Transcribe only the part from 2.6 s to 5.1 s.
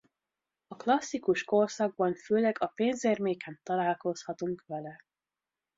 a pénzérméken találkozhatunk vele.